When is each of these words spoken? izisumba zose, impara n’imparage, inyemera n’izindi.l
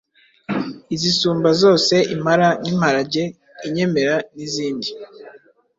izisumba 0.95 1.49
zose, 1.61 1.95
impara 2.15 2.47
n’imparage, 2.61 3.23
inyemera 3.65 4.15
n’izindi.l 4.35 4.87